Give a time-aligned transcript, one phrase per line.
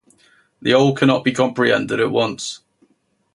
[0.63, 2.61] The whole cannot be comprehended at once.